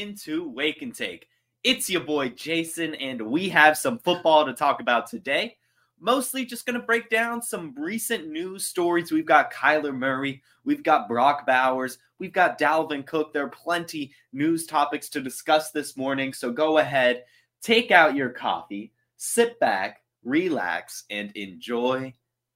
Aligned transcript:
into 0.00 0.48
Wake 0.48 0.80
and 0.80 0.94
Take. 0.94 1.28
It's 1.62 1.90
your 1.90 2.00
boy 2.00 2.30
Jason, 2.30 2.94
and 2.94 3.20
we 3.20 3.50
have 3.50 3.76
some 3.76 3.98
football 3.98 4.46
to 4.46 4.54
talk 4.54 4.80
about 4.80 5.06
today. 5.06 5.58
Mostly 6.00 6.46
just 6.46 6.64
going 6.64 6.80
to 6.80 6.86
break 6.86 7.10
down 7.10 7.42
some 7.42 7.74
recent 7.76 8.26
news 8.26 8.64
stories. 8.64 9.12
We've 9.12 9.26
got 9.26 9.52
Kyler 9.52 9.94
Murray, 9.94 10.42
we've 10.64 10.82
got 10.82 11.06
Brock 11.06 11.46
Bowers, 11.46 11.98
we've 12.18 12.32
got 12.32 12.58
Dalvin 12.58 13.06
Cook. 13.06 13.34
There 13.34 13.44
are 13.44 13.50
plenty 13.50 14.12
news 14.32 14.66
topics 14.66 15.10
to 15.10 15.20
discuss 15.20 15.70
this 15.70 15.98
morning. 15.98 16.32
So 16.32 16.50
go 16.50 16.78
ahead, 16.78 17.24
take 17.60 17.90
out 17.90 18.16
your 18.16 18.30
coffee, 18.30 18.94
sit 19.18 19.60
back, 19.60 20.00
relax, 20.24 21.04
and 21.10 21.30
enjoy 21.36 22.14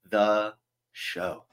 the 0.09 0.55
show. 0.93 1.45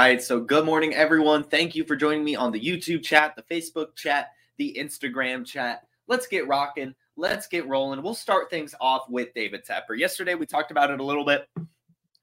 Right. 0.00 0.22
So, 0.22 0.40
good 0.40 0.64
morning, 0.64 0.94
everyone. 0.94 1.44
Thank 1.44 1.74
you 1.74 1.84
for 1.84 1.94
joining 1.94 2.24
me 2.24 2.34
on 2.34 2.52
the 2.52 2.60
YouTube 2.60 3.02
chat, 3.02 3.36
the 3.36 3.42
Facebook 3.42 3.94
chat, 3.96 4.30
the 4.56 4.74
Instagram 4.78 5.44
chat. 5.44 5.82
Let's 6.08 6.26
get 6.26 6.48
rocking. 6.48 6.94
Let's 7.16 7.46
get 7.46 7.68
rolling. 7.68 8.02
We'll 8.02 8.14
start 8.14 8.48
things 8.48 8.74
off 8.80 9.02
with 9.10 9.34
David 9.34 9.62
Tepper. 9.66 9.98
Yesterday, 9.98 10.34
we 10.34 10.46
talked 10.46 10.70
about 10.70 10.90
it 10.90 11.00
a 11.00 11.04
little 11.04 11.24
bit. 11.24 11.46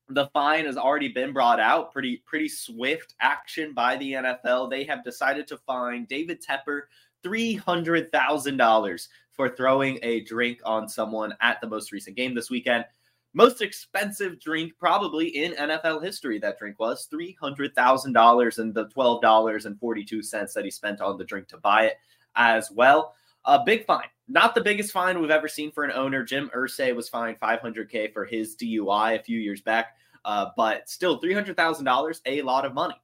The 0.09 0.25
fine 0.34 0.66
has 0.66 0.75
already 0.75 1.09
been 1.09 1.34
brought 1.34 1.59
out. 1.59 1.94
Pretty, 1.94 2.23
pretty 2.25 2.50
swift 2.50 3.14
action 3.19 3.73
by 3.73 3.95
the 3.97 4.14
NFL. 4.14 4.72
They 4.72 4.84
have 4.86 5.03
decided 5.03 5.47
to 5.47 5.58
fine 5.58 6.06
David 6.09 6.44
Tepper 6.44 6.84
$300,000 7.23 9.08
for 9.31 9.50
throwing 9.50 10.00
a 10.02 10.22
drink 10.22 10.62
on 10.66 10.89
someone 10.89 11.36
at 11.41 11.62
the 11.62 11.67
most 11.67 11.91
recent 11.91 12.16
game 12.16 12.34
this 12.34 12.50
weekend. 12.50 12.86
Most 13.33 13.61
expensive 13.61 14.39
drink 14.39 14.73
probably 14.80 15.28
in 15.28 15.53
NFL 15.53 16.03
history. 16.03 16.39
That 16.39 16.58
drink 16.58 16.80
was 16.80 17.08
$300,000 17.14 18.58
and 18.59 18.73
the 18.73 18.86
$12.42 18.88 20.53
that 20.53 20.66
he 20.66 20.72
spent 20.72 21.02
on 21.02 21.17
the 21.17 21.25
drink 21.25 21.47
to 21.50 21.58
buy 21.58 21.86
it 21.86 21.97
as 22.36 22.72
well. 22.72 23.14
A 23.45 23.64
big 23.64 23.86
fine. 23.86 24.08
Not 24.28 24.56
the 24.56 24.61
biggest 24.61 24.92
fine 24.92 25.22
we've 25.22 25.30
ever 25.30 25.47
seen 25.47 25.72
for 25.72 25.84
an 25.84 25.92
owner. 25.92 26.23
Jim 26.23 26.50
Irsay 26.56 26.95
was 26.95 27.08
fined 27.08 27.39
500K 27.39 28.11
for 28.11 28.25
his 28.25 28.56
DUI 28.58 29.19
a 29.19 29.23
few 29.23 29.39
years 29.39 29.62
back, 29.62 29.95
uh, 30.25 30.47
but 30.58 30.89
still 30.89 31.22
$300,000, 31.22 32.22
a 32.25 32.41
lot 32.41 32.66
of 32.66 32.73
money, 32.73 33.00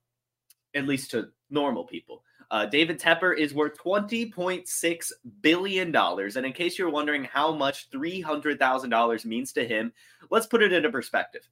at 0.75 0.85
least 0.85 1.11
to 1.11 1.29
normal 1.49 1.85
people. 1.85 2.23
Uh, 2.53 2.67
David 2.67 2.99
Tepper 2.99 3.35
is 3.35 3.51
worth 3.51 3.75
$20.6 3.79 5.11
billion. 5.41 5.95
And 5.95 6.45
in 6.45 6.53
case 6.53 6.77
you're 6.77 6.91
wondering 6.91 7.23
how 7.23 7.51
much 7.51 7.89
$300,000 7.89 9.25
means 9.25 9.51
to 9.53 9.67
him, 9.67 9.91
let's 10.29 10.45
put 10.45 10.61
it 10.61 10.71
into 10.71 10.91
perspective. 10.91 11.49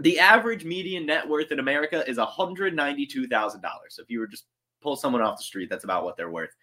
The 0.00 0.18
average 0.18 0.62
median 0.62 1.06
net 1.06 1.26
worth 1.26 1.52
in 1.52 1.58
America 1.58 2.06
is 2.06 2.18
$192,000. 2.18 3.62
So 3.88 4.02
if 4.02 4.10
you 4.10 4.20
were 4.20 4.26
just 4.26 4.44
pull 4.82 4.94
someone 4.94 5.22
off 5.22 5.38
the 5.38 5.42
street, 5.42 5.70
that's 5.70 5.84
about 5.84 6.04
what 6.04 6.18
they're 6.18 6.28
worth. 6.28 6.54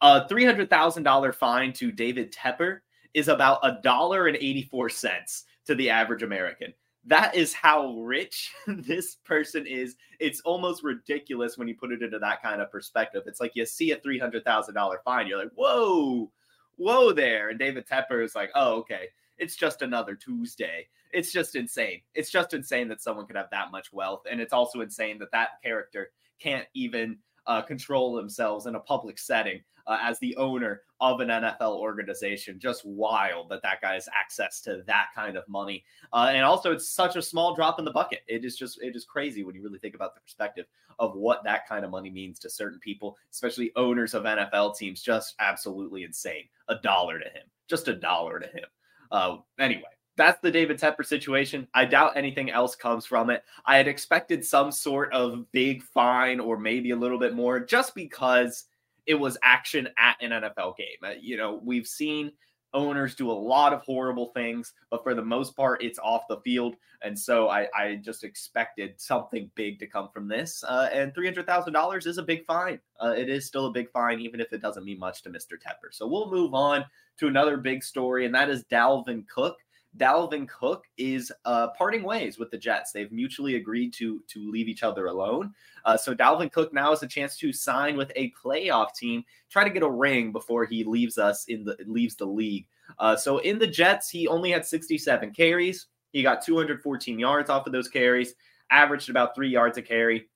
A 0.00 0.22
$300,000 0.22 1.34
fine 1.34 1.74
to 1.74 1.92
David 1.92 2.32
Tepper 2.32 2.78
is 3.12 3.28
about 3.28 3.60
a 3.64 3.82
dollar 3.82 4.28
and 4.28 4.36
84 4.38 4.88
cents 4.88 5.44
to 5.66 5.74
the 5.74 5.90
average 5.90 6.22
American 6.22 6.72
that 7.06 7.34
is 7.34 7.52
how 7.52 7.94
rich 8.00 8.52
this 8.66 9.16
person 9.24 9.66
is. 9.66 9.96
It's 10.20 10.40
almost 10.40 10.82
ridiculous 10.82 11.56
when 11.56 11.68
you 11.68 11.74
put 11.74 11.92
it 11.92 12.02
into 12.02 12.18
that 12.18 12.42
kind 12.42 12.60
of 12.60 12.70
perspective. 12.70 13.22
It's 13.26 13.40
like 13.40 13.52
you 13.54 13.64
see 13.66 13.92
a 13.92 13.96
$300,000 13.96 14.96
fine, 15.04 15.26
you're 15.26 15.38
like, 15.38 15.52
whoa, 15.54 16.30
whoa 16.76 17.12
there. 17.12 17.50
And 17.50 17.58
David 17.58 17.86
Tepper 17.86 18.24
is 18.24 18.34
like, 18.34 18.50
oh, 18.54 18.74
okay, 18.78 19.08
it's 19.38 19.56
just 19.56 19.82
another 19.82 20.14
Tuesday. 20.14 20.88
It's 21.12 21.32
just 21.32 21.54
insane. 21.54 22.02
It's 22.14 22.30
just 22.30 22.52
insane 22.52 22.88
that 22.88 23.00
someone 23.00 23.26
could 23.26 23.36
have 23.36 23.50
that 23.50 23.70
much 23.70 23.92
wealth. 23.92 24.22
And 24.30 24.40
it's 24.40 24.52
also 24.52 24.80
insane 24.80 25.18
that 25.20 25.32
that 25.32 25.62
character 25.62 26.10
can't 26.38 26.66
even 26.74 27.18
uh, 27.48 27.62
control 27.62 28.14
themselves 28.14 28.66
in 28.66 28.76
a 28.76 28.80
public 28.80 29.18
setting 29.18 29.60
uh, 29.88 29.98
as 30.02 30.18
the 30.18 30.36
owner 30.36 30.82
of 31.00 31.20
an 31.20 31.28
NFL 31.28 31.76
organization. 31.76 32.60
Just 32.60 32.84
wild 32.84 33.48
that 33.48 33.62
that 33.62 33.80
guy 33.80 33.94
has 33.94 34.08
access 34.14 34.60
to 34.60 34.82
that 34.86 35.06
kind 35.14 35.36
of 35.36 35.48
money. 35.48 35.82
Uh, 36.12 36.30
and 36.32 36.44
also, 36.44 36.72
it's 36.72 36.90
such 36.90 37.16
a 37.16 37.22
small 37.22 37.54
drop 37.54 37.78
in 37.78 37.84
the 37.84 37.90
bucket. 37.90 38.20
It 38.28 38.44
is 38.44 38.56
just, 38.56 38.80
it 38.82 38.94
is 38.94 39.04
crazy 39.04 39.42
when 39.42 39.54
you 39.54 39.62
really 39.62 39.78
think 39.78 39.94
about 39.94 40.14
the 40.14 40.20
perspective 40.20 40.66
of 40.98 41.14
what 41.14 41.42
that 41.44 41.66
kind 41.66 41.84
of 41.84 41.90
money 41.90 42.10
means 42.10 42.38
to 42.40 42.50
certain 42.50 42.78
people, 42.80 43.16
especially 43.32 43.72
owners 43.76 44.14
of 44.14 44.24
NFL 44.24 44.76
teams. 44.76 45.02
Just 45.02 45.34
absolutely 45.40 46.04
insane. 46.04 46.44
A 46.68 46.76
dollar 46.76 47.18
to 47.18 47.26
him, 47.26 47.44
just 47.66 47.88
a 47.88 47.94
dollar 47.94 48.38
to 48.38 48.46
him. 48.46 48.66
Uh, 49.10 49.36
anyway, 49.58 49.82
that's 50.18 50.40
the 50.40 50.50
David 50.50 50.78
Tepper 50.78 51.06
situation. 51.06 51.66
I 51.72 51.86
doubt 51.86 52.16
anything 52.16 52.50
else 52.50 52.74
comes 52.74 53.06
from 53.06 53.30
it. 53.30 53.42
I 53.64 53.76
had 53.76 53.88
expected 53.88 54.44
some 54.44 54.70
sort 54.70 55.12
of 55.14 55.50
big 55.52 55.82
fine 55.82 56.40
or 56.40 56.58
maybe 56.58 56.90
a 56.90 56.96
little 56.96 57.18
bit 57.18 57.34
more 57.34 57.60
just 57.60 57.94
because 57.94 58.64
it 59.06 59.14
was 59.14 59.38
action 59.42 59.88
at 59.96 60.16
an 60.20 60.30
NFL 60.30 60.76
game. 60.76 60.98
Uh, 61.02 61.12
you 61.18 61.38
know, 61.38 61.60
we've 61.64 61.86
seen 61.86 62.32
owners 62.74 63.14
do 63.14 63.30
a 63.30 63.32
lot 63.32 63.72
of 63.72 63.80
horrible 63.82 64.26
things, 64.34 64.74
but 64.90 65.02
for 65.02 65.14
the 65.14 65.24
most 65.24 65.56
part, 65.56 65.82
it's 65.82 65.98
off 66.00 66.22
the 66.28 66.40
field. 66.40 66.76
And 67.00 67.18
so 67.18 67.48
I, 67.48 67.68
I 67.76 68.00
just 68.04 68.24
expected 68.24 69.00
something 69.00 69.50
big 69.54 69.78
to 69.78 69.86
come 69.86 70.08
from 70.12 70.28
this. 70.28 70.62
Uh, 70.64 70.88
and 70.92 71.14
$300,000 71.14 72.06
is 72.06 72.18
a 72.18 72.22
big 72.22 72.44
fine. 72.44 72.80
Uh, 73.02 73.14
it 73.16 73.30
is 73.30 73.46
still 73.46 73.66
a 73.66 73.72
big 73.72 73.90
fine, 73.92 74.20
even 74.20 74.40
if 74.40 74.52
it 74.52 74.60
doesn't 74.60 74.84
mean 74.84 74.98
much 74.98 75.22
to 75.22 75.30
Mr. 75.30 75.52
Tepper. 75.52 75.92
So 75.92 76.06
we'll 76.06 76.30
move 76.30 76.54
on 76.54 76.84
to 77.18 77.28
another 77.28 77.56
big 77.56 77.82
story, 77.82 78.26
and 78.26 78.34
that 78.34 78.50
is 78.50 78.64
Dalvin 78.64 79.26
Cook. 79.28 79.56
Dalvin 79.96 80.48
Cook 80.48 80.84
is 80.96 81.32
uh, 81.44 81.68
parting 81.68 82.02
ways 82.02 82.38
with 82.38 82.50
the 82.50 82.58
Jets. 82.58 82.92
They've 82.92 83.10
mutually 83.10 83.56
agreed 83.56 83.92
to 83.94 84.22
to 84.28 84.50
leave 84.50 84.68
each 84.68 84.82
other 84.82 85.06
alone. 85.06 85.52
Uh, 85.84 85.96
so 85.96 86.14
Dalvin 86.14 86.52
Cook 86.52 86.72
now 86.72 86.90
has 86.90 87.02
a 87.02 87.08
chance 87.08 87.36
to 87.38 87.52
sign 87.52 87.96
with 87.96 88.12
a 88.14 88.32
playoff 88.32 88.94
team, 88.94 89.24
try 89.50 89.64
to 89.64 89.70
get 89.70 89.82
a 89.82 89.90
ring 89.90 90.30
before 90.30 90.64
he 90.64 90.84
leaves 90.84 91.18
us 91.18 91.46
in 91.46 91.64
the 91.64 91.76
leaves 91.86 92.16
the 92.16 92.26
league. 92.26 92.66
Uh, 92.98 93.16
so 93.16 93.38
in 93.38 93.58
the 93.58 93.66
Jets, 93.66 94.08
he 94.08 94.28
only 94.28 94.50
had 94.50 94.64
67 94.64 95.32
carries. 95.32 95.86
He 96.12 96.22
got 96.22 96.44
214 96.44 97.18
yards 97.18 97.50
off 97.50 97.66
of 97.66 97.72
those 97.72 97.88
carries, 97.88 98.34
averaged 98.70 99.10
about 99.10 99.34
three 99.34 99.50
yards 99.50 99.78
a 99.78 99.82
carry. 99.82 100.28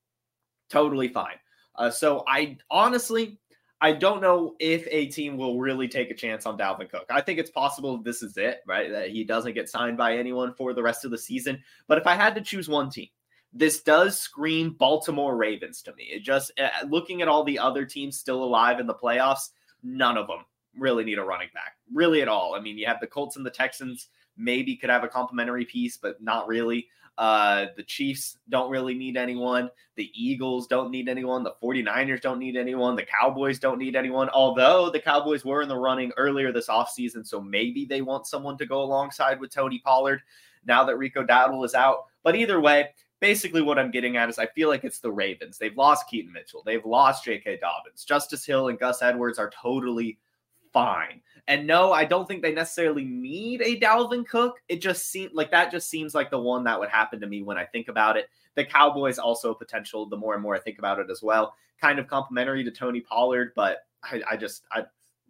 Totally 0.69 1.09
fine. 1.09 1.37
Uh, 1.77 1.91
so 1.91 2.25
I 2.27 2.59
honestly 2.71 3.39
I 3.83 3.91
don't 3.91 4.23
know 4.23 4.55
if 4.61 4.87
a 4.89 5.07
team 5.07 5.37
will 5.37 5.59
really 5.59 5.89
take 5.89 6.13
a 6.13 6.15
chance 6.15 6.47
on 6.47 6.57
Dalvin 6.57 6.89
Cook. 6.89 7.07
I 7.11 7.21
think 7.21 7.41
it's 7.41 7.51
possible 7.51 7.99
this 7.99 8.23
is 8.23 8.37
it, 8.37 8.61
right? 8.65 8.89
That 8.89 9.11
he 9.11 9.25
doesn't 9.25 9.55
get 9.55 9.69
signed 9.69 9.99
by 9.99 10.17
anyone 10.17 10.55
for 10.55 10.73
the 10.73 10.85
rest 10.85 11.05
of 11.05 11.11
the 11.11 11.19
season. 11.19 11.61
But 11.89 11.99
if 11.99 12.07
I 12.07 12.15
had 12.15 12.37
to 12.37 12.41
choose 12.41 12.69
one 12.69 12.91
team, 12.91 13.09
this 13.53 13.83
does 13.83 14.17
scream 14.17 14.77
Baltimore 14.79 15.37
Ravens 15.37 15.83
to 15.83 15.95
me. 15.97 16.05
It 16.05 16.23
just 16.23 16.53
uh, 16.61 16.69
looking 16.89 17.23
at 17.23 17.29
all 17.29 17.43
the 17.43 17.59
other 17.59 17.85
teams 17.85 18.17
still 18.17 18.45
alive 18.45 18.79
in 18.79 18.87
the 18.87 18.95
playoffs, 18.95 19.51
none 19.83 20.17
of 20.17 20.29
them 20.29 20.45
really 20.79 21.03
need 21.03 21.19
a 21.19 21.25
running 21.25 21.51
back, 21.53 21.75
really 21.93 22.23
at 22.23 22.29
all. 22.29 22.55
I 22.55 22.61
mean, 22.61 22.79
you 22.79 22.87
have 22.87 23.01
the 23.01 23.09
Colts 23.09 23.37
and 23.37 23.45
the 23.45 23.51
Texans 23.51 24.11
maybe 24.37 24.77
could 24.77 24.91
have 24.91 25.03
a 25.03 25.09
complementary 25.09 25.65
piece, 25.65 25.97
but 25.97 26.23
not 26.23 26.47
really. 26.47 26.87
Uh, 27.19 27.67
the 27.77 27.83
Chiefs 27.83 28.39
don't 28.49 28.71
really 28.71 28.95
need 28.95 29.17
anyone. 29.17 29.71
The 29.97 30.11
Eagles 30.15 30.67
don't 30.67 30.91
need 30.91 31.09
anyone. 31.09 31.45
The 31.45 31.55
49ers 31.63 32.21
don't 32.21 32.39
need 32.39 32.57
anyone. 32.57 32.97
The 32.97 33.07
Cowboys 33.07 33.59
don't 33.59 33.79
need 33.79 33.97
anyone. 33.97 34.31
Although 34.31 34.91
the 34.91 35.01
Cowboys 35.01 35.45
were 35.45 35.63
in 35.63 35.69
the 35.69 35.77
running 35.77 36.13
earlier 36.17 36.53
this 36.53 36.69
offseason, 36.69 37.27
so 37.27 37.41
maybe 37.41 37.85
they 37.85 38.01
want 38.01 38.27
someone 38.27 38.57
to 38.59 38.67
go 38.67 38.83
alongside 38.83 39.41
with 39.41 39.51
Tony 39.51 39.81
Pollard 39.85 40.23
now 40.65 40.85
that 40.85 40.97
Rico 40.97 41.25
Dowdle 41.25 41.65
is 41.65 41.75
out. 41.75 42.05
But 42.23 42.37
either 42.37 42.61
way, 42.61 42.89
basically 43.21 43.63
what 43.63 43.79
I'm 43.79 43.91
getting 43.91 44.17
at 44.17 44.29
is 44.29 44.39
I 44.39 44.47
feel 44.47 44.69
like 44.69 44.85
it's 44.85 44.99
the 44.99 45.13
Ravens. 45.13 45.57
They've 45.57 45.77
lost 45.77 46.09
Keaton 46.09 46.33
Mitchell. 46.33 46.63
They've 46.65 46.85
lost 46.85 47.25
J.K. 47.25 47.59
Dobbins. 47.59 48.05
Justice 48.05 48.45
Hill 48.45 48.69
and 48.69 48.79
Gus 48.79 49.01
Edwards 49.01 49.39
are 49.39 49.51
totally 49.51 50.19
fine. 50.73 51.21
And 51.49 51.67
no, 51.67 51.93
I 51.93 52.05
don't 52.05 52.27
think 52.27 52.43
they 52.43 52.53
necessarily 52.53 53.05
need 53.05 53.63
a 53.63 53.79
Dalvin 53.79 54.27
Cook. 54.27 54.61
It 54.69 54.81
just 54.81 55.09
seems 55.11 55.33
like 55.35 55.51
that 55.51 55.73
just 55.73 55.91
seems 55.91 56.15
like 56.15 56.31
the 56.31 56.39
one 56.39 56.65
that 56.65 56.79
would 56.79 56.89
happen 56.89 57.21
to 57.21 57.27
me 57.27 57.43
when 57.43 57.59
I 57.59 57.65
think 57.65 57.89
about 57.89 58.17
it. 58.17 58.29
The 58.55 58.65
Cowboys 58.65 59.19
also 59.19 59.53
potential, 59.53 60.07
the 60.07 60.17
more 60.17 60.35
and 60.35 60.43
more 60.43 60.55
I 60.55 60.61
think 60.61 60.79
about 60.79 61.01
it 61.01 61.11
as 61.11 61.23
well, 61.23 61.55
kind 61.81 61.99
of 61.99 62.07
complementary 62.07 62.63
to 62.65 62.71
Tony 62.71 63.01
Pollard, 63.01 63.53
but 63.57 63.79
I, 64.05 64.23
I 64.31 64.37
just 64.37 64.65
I 64.71 64.85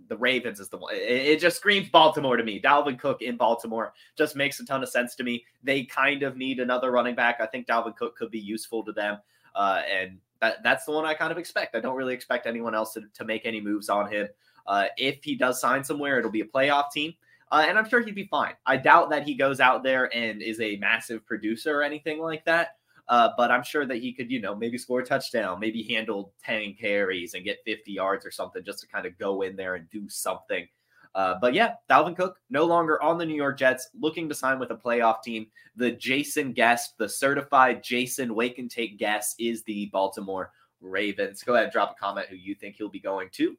the 0.09 0.17
Ravens 0.17 0.61
is 0.61 0.69
the 0.69 0.76
one. 0.76 0.94
It, 0.94 0.99
it, 0.99 1.41
just 1.41 1.56
screams 1.56 1.88
Baltimore 1.88 2.37
to 2.37 2.43
me. 2.43 2.61
Dalvin 2.61 2.99
Cook 2.99 3.23
in 3.23 3.37
Baltimore 3.37 3.93
just 4.17 4.37
makes 4.37 4.59
a 4.61 4.67
ton 4.67 4.82
of 4.82 4.88
sense 4.88 5.14
to 5.17 5.25
me. 5.25 5.44
They 5.62 5.85
kind 5.85 6.23
of 6.23 6.37
need 6.37 6.61
another 6.61 6.91
running 6.91 7.14
back. 7.14 7.41
I 7.41 7.47
think 7.47 7.67
Dalvin 7.67 7.97
Cook 7.97 8.17
could 8.17 8.31
be 8.31 8.38
useful 8.38 8.85
to 8.85 8.93
them, 8.93 9.19
uh, 9.55 9.82
and 9.91 10.19
that 10.41 10.62
that's 10.62 10.85
the 10.85 10.93
one 10.93 11.05
I 11.05 11.14
kind 11.14 11.32
of 11.32 11.38
expect. 11.38 11.75
I 11.75 11.81
don't 11.81 11.97
really 11.97 12.14
expect 12.14 12.47
anyone 12.47 12.75
else 12.75 12.93
to, 12.94 13.03
to 13.14 13.25
make 13.25 13.47
any 13.47 13.61
moves 13.61 13.88
on 13.88 14.11
him. 14.11 14.29
Uh, 14.67 14.87
if 14.97 15.23
he 15.23 15.35
does 15.35 15.61
sign 15.61 15.82
somewhere, 15.85 16.19
it'll 16.19 16.31
be 16.31 16.41
a 16.41 16.47
playoff 16.47 16.91
team. 16.91 17.14
Uh, 17.50 17.67
and 17.69 17.79
I'm 17.79 17.88
sure 17.88 18.00
he'd 18.00 18.14
be 18.14 18.26
fine. 18.26 18.55
I 18.64 18.79
doubt 18.79 19.11
that 19.11 19.25
he 19.25 19.35
goes 19.35 19.61
out 19.61 19.82
there 19.82 20.14
and 20.17 20.41
is 20.41 20.61
a 20.61 20.76
massive 20.76 21.26
producer 21.26 21.79
or 21.79 21.82
anything 21.82 22.19
like 22.19 22.44
that. 22.47 22.76
Uh, 23.09 23.31
but 23.37 23.50
I'm 23.50 23.62
sure 23.62 23.85
that 23.85 23.99
he 23.99 24.12
could, 24.12 24.31
you 24.31 24.41
know, 24.41 24.55
maybe 24.55 24.79
score 24.79 25.00
a 25.00 25.05
touchdown, 25.05 25.61
maybe 25.61 25.82
handle 25.82 26.32
10 26.44 26.75
carries 26.75 27.35
and 27.35 27.44
get 27.44 27.59
50 27.67 27.93
yards 27.93 28.25
or 28.25 28.31
something 28.31 28.64
just 28.64 28.81
to 28.81 28.87
kind 28.87 29.05
of 29.05 29.19
go 29.19 29.43
in 29.43 29.55
there 29.55 29.75
and 29.75 29.91
do 29.91 30.09
something. 30.09 30.67
Uh, 31.14 31.35
but 31.41 31.53
yeah, 31.53 31.75
Dalvin 31.91 32.17
Cook 32.17 32.38
no 32.49 32.64
longer 32.64 33.03
on 33.03 33.19
the 33.19 33.26
New 33.26 33.35
York 33.35 33.59
Jets, 33.59 33.91
looking 34.00 34.29
to 34.29 34.35
sign 34.35 34.59
with 34.59 34.70
a 34.70 34.76
playoff 34.76 35.23
team. 35.23 35.47
The 35.76 35.91
Jason 35.91 36.53
guest, 36.53 36.97
the 36.97 37.09
certified 37.09 37.82
Jason 37.82 38.35
Wake 38.35 38.59
and 38.59 38.70
Take 38.70 38.99
guest, 38.99 39.37
is 39.38 39.62
the 39.64 39.91
Baltimore 39.93 40.53
Ravens. 40.81 41.43
Go 41.43 41.55
ahead 41.55 41.70
drop 41.70 41.93
a 41.93 42.00
comment 42.00 42.29
who 42.31 42.37
you 42.37 42.55
think 42.55 42.76
he'll 42.76 42.88
be 42.88 43.00
going 43.00 43.29
to. 43.32 43.56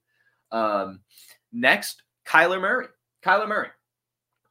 Um, 0.53 1.01
next, 1.51 2.03
Kyler 2.25 2.61
Murray. 2.61 2.87
Kyler 3.25 3.47
Murray. 3.47 3.69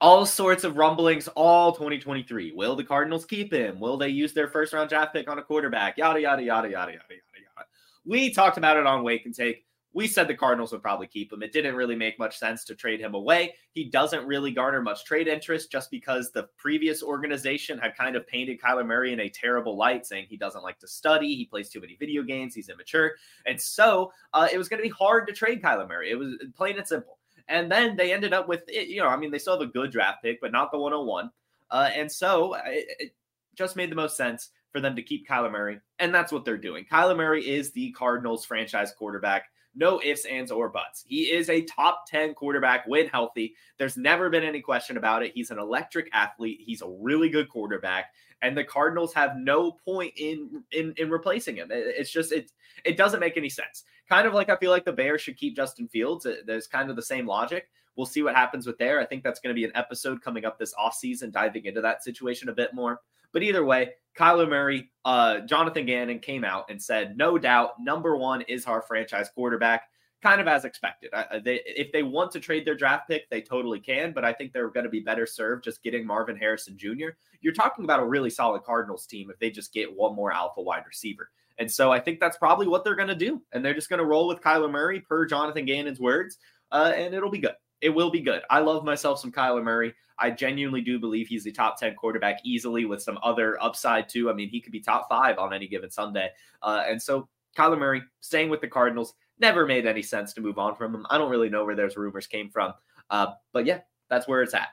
All 0.01 0.27
sorts 0.27 0.65
of 0.65 0.77
rumblings 0.77 1.29
all 1.29 1.73
2023. 1.73 2.53
Will 2.53 2.75
the 2.75 2.83
Cardinals 2.83 3.25
keep 3.25 3.53
him? 3.53 3.79
Will 3.79 3.97
they 3.97 4.09
use 4.09 4.33
their 4.33 4.49
first 4.49 4.73
round 4.73 4.91
draft 4.91 5.15
pick 5.15 5.31
on 5.31 5.39
a 5.39 5.43
quarterback? 5.43 5.97
Yada, 5.97 6.21
yada, 6.21 6.43
yada, 6.43 6.69
yada, 6.69 6.93
yada, 6.93 6.93
yada, 6.93 6.99
yada. 7.09 7.67
We 8.05 8.35
talked 8.35 8.59
about 8.59 8.77
it 8.77 8.87
on 8.87 9.05
Wake 9.05 9.25
and 9.27 9.35
Take. 9.35 9.65
We 9.95 10.07
said 10.07 10.27
the 10.27 10.35
Cardinals 10.35 10.73
would 10.73 10.83
probably 10.83 11.07
keep 11.07 11.33
him. 11.33 11.43
It 11.43 11.53
didn't 11.53 11.75
really 11.75 11.97
make 11.97 12.19
much 12.19 12.39
sense 12.39 12.65
to 12.65 12.75
trade 12.75 13.01
him 13.01 13.15
away. 13.15 13.55
He 13.73 13.85
doesn't 13.85 14.27
really 14.27 14.51
garner 14.51 14.81
much 14.81 15.05
trade 15.05 15.29
interest 15.29 15.71
just 15.71 15.91
because 15.91 16.31
the 16.31 16.49
previous 16.57 17.03
organization 17.03 17.79
had 17.79 17.97
kind 17.97 18.17
of 18.17 18.27
painted 18.27 18.61
Kyler 18.61 18.87
Murray 18.87 19.13
in 19.13 19.21
a 19.21 19.29
terrible 19.29 19.77
light, 19.77 20.07
saying 20.07 20.27
he 20.29 20.37
doesn't 20.37 20.63
like 20.63 20.79
to 20.79 20.89
study, 20.89 21.35
he 21.35 21.45
plays 21.45 21.69
too 21.69 21.81
many 21.81 21.97
video 21.97 22.23
games, 22.23 22.55
he's 22.55 22.69
immature. 22.69 23.13
And 23.47 23.61
so 23.61 24.13
uh, 24.33 24.49
it 24.51 24.59
was 24.59 24.69
going 24.69 24.79
to 24.79 24.89
be 24.89 24.95
hard 24.95 25.27
to 25.27 25.33
trade 25.33 25.63
Kyler 25.63 25.89
Murray. 25.89 26.11
It 26.11 26.19
was 26.19 26.35
plain 26.57 26.79
and 26.79 26.87
simple. 26.87 27.19
And 27.49 27.71
then 27.71 27.97
they 27.97 28.13
ended 28.13 28.33
up 28.33 28.49
with, 28.49 28.63
you 28.69 29.03
know, 29.03 29.09
I 29.09 29.17
mean, 29.17 29.31
they 29.31 29.39
still 29.39 29.59
have 29.59 29.69
a 29.69 29.73
good 29.73 29.91
draft 29.91 30.23
pick, 30.23 30.41
but 30.41 30.53
not 30.53 30.71
the 30.71 30.79
101. 30.79 31.31
Uh, 31.71 31.91
and 31.95 32.11
so 32.11 32.55
it, 32.67 32.87
it 32.99 33.15
just 33.55 33.77
made 33.77 33.91
the 33.91 33.97
most 33.97 34.17
sense 34.17 34.51
for 34.73 34.81
them 34.81 34.97
to 34.97 35.03
keep 35.03 35.29
Kyler 35.29 35.53
Murray. 35.53 35.81
And 35.99 36.15
that's 36.15 36.33
what 36.33 36.45
they're 36.45 36.57
doing. 36.57 36.87
Kyler 36.91 37.17
Murray 37.17 37.47
is 37.49 37.71
the 37.73 37.93
Cardinals 37.93 38.45
franchise 38.45 38.93
quarterback. 38.93 39.51
No 39.75 40.01
ifs, 40.05 40.25
ands, 40.27 40.51
or 40.51 40.69
buts. 40.69 41.05
He 41.07 41.31
is 41.31 41.49
a 41.49 41.63
top 41.63 42.05
10 42.09 42.35
quarterback 42.35 42.87
when 42.87 43.09
healthy. 43.09 43.55
There's 43.79 43.97
never 43.97 44.29
been 44.29 44.45
any 44.45 44.61
question 44.61 44.97
about 44.97 45.23
it. 45.23 45.33
He's 45.35 45.51
an 45.51 45.59
electric 45.59 46.11
athlete. 46.13 46.61
He's 46.65 46.83
a 46.83 46.89
really 46.89 47.29
good 47.29 47.49
quarterback. 47.49 48.13
And 48.43 48.57
the 48.57 48.65
Cardinals 48.65 49.15
have 49.15 49.37
no 49.37 49.73
point 49.73 50.13
in 50.17 50.65
in, 50.73 50.93
in 50.97 51.11
replacing 51.11 51.57
him. 51.57 51.69
It's 51.71 52.11
just 52.11 52.33
it 52.33 52.51
it 52.85 52.97
doesn't 52.97 53.21
make 53.21 53.37
any 53.37 53.49
sense. 53.49 53.85
Kind 54.09 54.27
of 54.27 54.35
like 54.35 54.51
I 54.51 54.57
feel 54.57 54.71
like 54.71 54.85
the 54.85 54.93
Bears 54.93 55.23
should 55.23 55.39
keep 55.39 55.57
Justin 55.57 55.89
Fields. 55.89 56.27
There's 56.45 56.67
kind 56.67 56.91
of 56.91 56.97
the 56.97 57.03
same 57.03 57.27
logic. 57.27 57.69
We'll 57.97 58.07
see 58.07 58.23
what 58.23 58.35
happens 58.35 58.67
with 58.67 58.79
there. 58.79 59.01
I 59.01 59.07
think 59.07 59.23
that's 59.23 59.41
going 59.41 59.55
to 59.55 59.59
be 59.59 59.65
an 59.65 59.73
episode 59.75 60.23
coming 60.23 60.45
up 60.45 60.59
this 60.59 60.75
offseason, 60.75 61.31
diving 61.31 61.67
into 61.67 61.83
that 61.83 62.03
situation 62.03 62.49
a 62.49 62.55
bit 62.55 62.75
more. 62.75 63.01
But 63.33 63.43
either 63.43 63.65
way, 63.65 63.93
Kyler 64.19 64.49
Murray, 64.49 64.91
uh, 65.05 65.41
Jonathan 65.41 65.87
Gannon 65.87 66.19
came 66.19 66.45
out 66.45 66.67
and 66.69 66.83
said, 66.83 67.17
no 67.17 67.39
doubt, 67.39 67.73
number 67.81 68.17
one 68.17 68.43
is 68.43 68.67
our 68.67 68.83
franchise 68.83 69.31
quarterback, 69.35 69.85
kind 70.23 70.41
of 70.41 70.49
as 70.49 70.65
expected. 70.65 71.11
I, 71.15 71.39
they, 71.39 71.61
if 71.65 71.93
they 71.93 72.03
want 72.03 72.31
to 72.33 72.41
trade 72.41 72.67
their 72.67 72.75
draft 72.75 73.09
pick, 73.09 73.29
they 73.31 73.41
totally 73.41 73.81
can, 73.81 74.13
but 74.13 74.25
I 74.25 74.33
think 74.33 74.53
they're 74.53 74.71
going 74.71 74.85
to 74.85 74.91
be 74.91 75.01
better 75.01 75.27
served 75.27 75.65
just 75.65 75.83
getting 75.83 76.07
Marvin 76.07 76.37
Harrison 76.37 76.77
Jr. 76.77 77.09
You're 77.41 77.55
talking 77.55 77.85
about 77.85 78.01
a 78.01 78.07
really 78.07 78.31
solid 78.31 78.63
Cardinals 78.65 79.07
team 79.07 79.31
if 79.31 79.39
they 79.39 79.51
just 79.51 79.73
get 79.73 79.95
one 79.95 80.15
more 80.15 80.33
alpha 80.33 80.61
wide 80.61 80.85
receiver. 80.87 81.31
And 81.59 81.71
so 81.71 81.93
I 81.93 82.01
think 82.01 82.21
that's 82.21 82.39
probably 82.39 82.67
what 82.67 82.85
they're 82.85 82.97
going 82.97 83.09
to 83.09 83.15
do. 83.15 83.43
And 83.53 83.65
they're 83.65 83.75
just 83.75 83.89
going 83.89 83.99
to 83.99 84.07
roll 84.07 84.29
with 84.29 84.41
Kyler 84.41 84.71
Murray, 84.71 85.01
per 85.01 85.27
Jonathan 85.27 85.65
Gannon's 85.65 86.01
words, 86.01 86.39
uh, 86.71 86.93
and 86.95 87.15
it'll 87.15 87.31
be 87.31 87.39
good 87.39 87.55
it 87.83 87.91
will 87.91 88.11
be 88.11 88.21
good. 88.21 88.43
I 88.49 88.61
love 88.61 88.85
myself 88.85 89.19
some 89.21 89.33
Kyler 89.33 89.63
Murray. 89.63 89.93
I 90.19 90.31
genuinely 90.31 90.81
do 90.81 90.99
believe 90.99 91.27
he's 91.27 91.45
the 91.45 91.51
top 91.51 91.79
10 91.79 91.97
quarterback 91.97 92.39
easily 92.45 92.85
with 92.85 93.03
some 93.03 93.19
other 93.23 93.61
upside 93.63 94.09
too. 94.09 94.31
I 94.31 94.33
mean, 94.33 94.49
he 94.49 94.61
could 94.61 94.73
be 94.73 94.81
top 94.81 95.09
five 95.09 95.39
on 95.39 95.53
any 95.53 95.67
given 95.67 95.91
Sunday. 95.91 96.31
Uh, 96.63 96.85
and 96.87 97.03
so 97.03 97.29
Kyler 97.59 97.79
Murray 97.79 98.03
staying 98.21 98.49
with 98.49 98.61
the 98.61 98.69
Cardinals 98.69 99.15
never 99.41 99.67
made 99.67 99.85
any 99.85 100.03
sense 100.03 100.33
to 100.35 100.41
move 100.41 100.59
on 100.59 100.77
from 100.77 100.95
him. 100.95 101.07
I 101.11 101.19
don't 101.19 101.31
really 101.31 101.49
know 101.49 101.65
where 101.65 101.75
those 101.75 101.97
rumors 101.97 102.29
came 102.29 102.49
from. 102.49 102.73
Uh, 103.11 103.33
but 103.53 103.67
yeah, 103.67 103.81
that's 104.09 104.29
where 104.29 104.43
it's 104.43 104.55
at. 104.55 104.69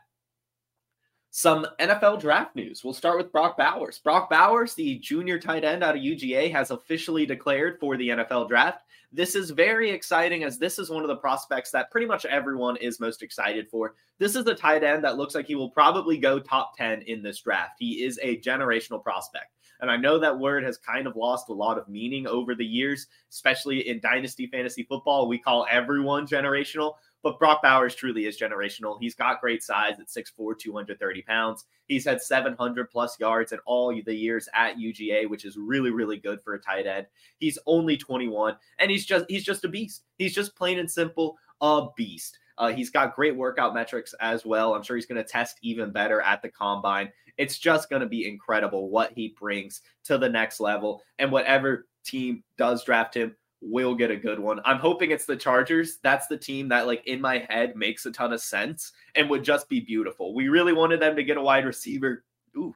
Some 1.32 1.68
NFL 1.80 2.20
draft 2.20 2.56
news. 2.56 2.84
We'll 2.84 2.94
start 2.94 3.18
with 3.18 3.32
Brock 3.32 3.56
Bowers. 3.56 4.00
Brock 4.00 4.32
Bowers, 4.32 4.74
the 4.74 4.98
junior 4.98 5.40
tight 5.40 5.64
end 5.64 5.84
out 5.84 5.96
of 5.96 6.02
UGA, 6.02 6.52
has 6.52 6.72
officially 6.72 7.28
declared 7.28 7.80
for 7.80 7.98
the 7.98 8.10
NFL 8.10 8.48
draft. 8.50 8.82
This 9.12 9.36
is 9.36 9.52
very 9.52 9.92
exciting 9.92 10.44
as 10.44 10.58
this 10.58 10.80
is 10.80 10.90
one 10.90 11.04
of 11.04 11.08
the 11.08 11.16
prospects 11.16 11.70
that 11.72 11.92
pretty 11.92 12.08
much 12.08 12.26
everyone 12.26 12.78
is 12.78 13.00
most 13.00 13.22
excited 13.22 13.70
for. 13.70 13.94
This 14.18 14.36
is 14.36 14.44
the 14.44 14.56
tight 14.56 14.84
end 14.84 15.04
that 15.04 15.18
looks 15.18 15.36
like 15.36 15.46
he 15.46 15.54
will 15.54 15.70
probably 15.70 16.18
go 16.18 16.40
top 16.40 16.76
10 16.78 17.04
in 17.04 17.22
this 17.22 17.42
draft. 17.42 17.74
He 17.78 18.04
is 18.04 18.20
a 18.24 18.40
generational 18.40 19.04
prospect. 19.04 19.54
And 19.82 19.90
I 19.90 19.98
know 19.98 20.20
that 20.20 20.38
word 20.38 20.64
has 20.64 20.78
kind 20.78 21.08
of 21.08 21.16
lost 21.16 21.50
a 21.50 21.54
lot 21.54 21.78
of 21.78 21.88
meaning 21.88 22.28
over 22.28 22.54
the 22.54 22.66
years, 22.66 23.08
especially 23.32 23.88
in 23.88 24.00
dynasty 24.00 24.48
fantasy 24.48 24.84
football. 24.84 25.28
We 25.28 25.40
call 25.40 25.66
everyone 25.72 26.28
generational, 26.28 26.96
but 27.22 27.40
Brock 27.40 27.62
Bowers 27.62 27.96
truly 27.96 28.26
is 28.26 28.40
generational. 28.40 28.98
He's 29.00 29.16
got 29.16 29.42
great 29.42 29.64
size 29.64 30.00
at 30.00 30.08
6'4, 30.08 30.58
230 30.58 31.22
pounds. 31.24 31.66
He's 31.88 32.06
had 32.06 32.22
700 32.22 32.90
plus 32.90 33.20
yards 33.20 33.52
in 33.52 33.60
all 33.66 33.90
the 33.90 34.16
years 34.16 34.48
at 34.54 34.78
UGA, 34.78 35.30
which 35.30 35.46
is 35.46 35.58
really, 35.58 35.92
really 35.92 36.18
good 36.18 36.42
for 36.42 36.54
a 36.54 36.60
tight 36.60 36.88
end. 36.88 37.08
He's 37.40 37.60
only 37.66 37.98
21, 37.98 38.56
and 38.78 38.92
he's 38.92 39.06
just 39.06 39.26
he's 39.28 39.44
just 39.44 39.66
a 39.66 39.70
beast. 39.70 40.04
He's 40.18 40.36
just 40.36 40.56
plain 40.56 40.80
and 40.80 40.90
simple 40.90 41.38
a 41.62 41.88
beast. 41.96 42.40
Uh, 42.58 42.74
he's 42.74 42.90
got 42.90 43.16
great 43.16 43.36
workout 43.36 43.74
metrics 43.74 44.14
as 44.20 44.46
well. 44.46 44.74
I'm 44.74 44.84
sure 44.84 44.98
he's 44.98 45.06
going 45.06 45.24
to 45.24 45.30
test 45.30 45.58
even 45.62 45.92
better 45.92 46.22
at 46.22 46.42
the 46.42 46.50
combine. 46.50 47.10
It's 47.38 47.58
just 47.58 47.90
going 47.90 48.02
to 48.02 48.08
be 48.08 48.28
incredible 48.28 48.90
what 48.90 49.14
he 49.14 49.34
brings 49.40 49.82
to 50.04 50.18
the 50.18 50.28
next 50.28 50.60
level. 50.60 51.02
And 51.20 51.32
whatever 51.32 51.88
team 52.04 52.44
does 52.58 52.84
draft 52.84 53.16
him, 53.16 53.36
will 53.62 53.96
get 53.96 54.12
a 54.12 54.16
good 54.16 54.40
one. 54.40 54.62
I'm 54.66 54.78
hoping 54.78 55.12
it's 55.12 55.26
the 55.26 55.36
Chargers. 55.36 55.98
That's 56.02 56.28
the 56.28 56.38
team 56.38 56.70
that, 56.70 56.88
like, 56.88 57.06
in 57.06 57.20
my 57.20 57.46
head 57.50 57.76
makes 57.76 58.06
a 58.06 58.12
ton 58.12 58.34
of 58.34 58.42
sense 58.42 58.94
and 59.16 59.30
would 59.30 59.44
just 59.44 59.68
be 59.68 59.80
beautiful. 59.80 60.34
We 60.34 60.50
really 60.50 60.74
wanted 60.74 61.02
them 61.02 61.16
to 61.16 61.24
get 61.24 61.38
a 61.38 61.42
wide 61.42 61.66
receiver. 61.66 62.24
Ooh, 62.56 62.74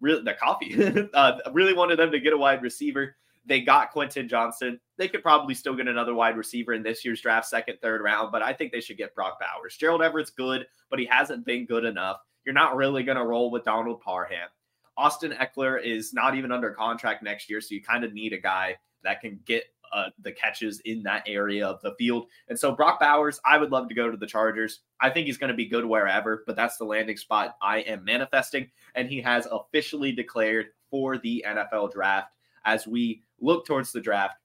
really, 0.00 0.22
the 0.22 0.34
coffee. 0.34 1.08
uh, 1.14 1.38
really 1.52 1.72
wanted 1.72 1.98
them 1.98 2.12
to 2.12 2.20
get 2.20 2.32
a 2.32 2.38
wide 2.38 2.62
receiver. 2.62 3.16
They 3.46 3.60
got 3.60 3.92
Quentin 3.92 4.28
Johnston. 4.28 4.80
They 4.98 5.08
could 5.08 5.22
probably 5.22 5.54
still 5.54 5.76
get 5.76 5.88
another 5.88 6.14
wide 6.14 6.36
receiver 6.36 6.72
in 6.72 6.82
this 6.82 7.04
year's 7.04 7.20
draft, 7.20 7.46
second, 7.46 7.78
third 7.80 8.02
round, 8.02 8.32
but 8.32 8.42
I 8.42 8.52
think 8.52 8.72
they 8.72 8.80
should 8.80 8.96
get 8.96 9.14
Brock 9.14 9.38
Bowers. 9.40 9.76
Gerald 9.76 10.02
Everett's 10.02 10.30
good, 10.30 10.66
but 10.90 10.98
he 10.98 11.06
hasn't 11.06 11.46
been 11.46 11.64
good 11.64 11.84
enough. 11.84 12.18
You're 12.44 12.54
not 12.54 12.76
really 12.76 13.04
going 13.04 13.18
to 13.18 13.24
roll 13.24 13.50
with 13.50 13.64
Donald 13.64 14.00
Parham. 14.00 14.48
Austin 14.96 15.32
Ekeler 15.32 15.82
is 15.82 16.12
not 16.12 16.34
even 16.34 16.50
under 16.50 16.70
contract 16.70 17.22
next 17.22 17.48
year, 17.48 17.60
so 17.60 17.74
you 17.74 17.82
kind 17.82 18.02
of 18.02 18.12
need 18.12 18.32
a 18.32 18.38
guy 18.38 18.76
that 19.04 19.20
can 19.20 19.38
get 19.44 19.64
uh, 19.92 20.10
the 20.20 20.32
catches 20.32 20.80
in 20.80 21.02
that 21.02 21.22
area 21.26 21.66
of 21.66 21.80
the 21.82 21.94
field. 21.94 22.26
And 22.48 22.58
so 22.58 22.72
Brock 22.72 23.00
Bowers, 23.00 23.40
I 23.44 23.58
would 23.58 23.70
love 23.70 23.88
to 23.88 23.94
go 23.94 24.10
to 24.10 24.16
the 24.16 24.26
Chargers. 24.26 24.80
I 25.00 25.10
think 25.10 25.26
he's 25.26 25.38
going 25.38 25.50
to 25.50 25.56
be 25.56 25.66
good 25.66 25.84
wherever, 25.84 26.44
but 26.46 26.56
that's 26.56 26.76
the 26.76 26.84
landing 26.84 27.16
spot 27.16 27.56
I 27.62 27.78
am 27.78 28.04
manifesting. 28.04 28.70
And 28.94 29.08
he 29.08 29.20
has 29.22 29.46
officially 29.50 30.12
declared 30.12 30.66
for 30.90 31.18
the 31.18 31.44
NFL 31.46 31.92
draft. 31.92 32.32
As 32.64 32.86
we 32.86 33.22
look 33.40 33.64
towards 33.64 33.92
the 33.92 34.00
draft, 34.00 34.36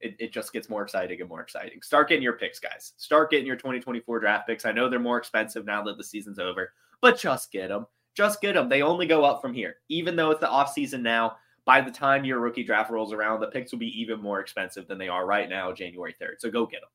it, 0.00 0.16
it 0.18 0.32
just 0.32 0.52
gets 0.52 0.68
more 0.68 0.82
exciting 0.82 1.20
and 1.20 1.28
more 1.28 1.40
exciting. 1.40 1.82
Start 1.82 2.08
getting 2.08 2.22
your 2.22 2.34
picks, 2.34 2.58
guys. 2.58 2.92
Start 2.96 3.30
getting 3.30 3.46
your 3.46 3.56
2024 3.56 4.20
draft 4.20 4.46
picks. 4.46 4.64
I 4.64 4.72
know 4.72 4.88
they're 4.88 4.98
more 4.98 5.18
expensive 5.18 5.64
now 5.64 5.82
that 5.84 5.96
the 5.96 6.04
season's 6.04 6.38
over, 6.38 6.72
but 7.00 7.18
just 7.18 7.52
get 7.52 7.68
them. 7.68 7.86
Just 8.14 8.40
get 8.40 8.54
them. 8.54 8.68
They 8.68 8.82
only 8.82 9.06
go 9.06 9.24
up 9.24 9.40
from 9.40 9.54
here. 9.54 9.76
Even 9.88 10.16
though 10.16 10.30
it's 10.30 10.40
the 10.40 10.46
offseason 10.48 11.02
now, 11.02 11.36
by 11.68 11.82
the 11.82 11.90
time 11.90 12.24
your 12.24 12.40
rookie 12.40 12.64
draft 12.64 12.90
rolls 12.90 13.12
around, 13.12 13.40
the 13.40 13.46
picks 13.46 13.72
will 13.72 13.78
be 13.78 14.00
even 14.00 14.22
more 14.22 14.40
expensive 14.40 14.88
than 14.88 14.96
they 14.96 15.08
are 15.08 15.26
right 15.26 15.50
now, 15.50 15.70
January 15.70 16.14
3rd. 16.18 16.36
So 16.38 16.50
go 16.50 16.64
get 16.64 16.80
them. 16.80 16.88